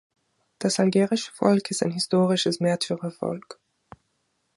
Das 0.57 0.79
algerische 0.79 1.31
Volk 1.31 1.69
ist 1.69 1.83
ein 1.83 1.91
historisches 1.91 2.59
Märtyrervolk. 2.59 3.59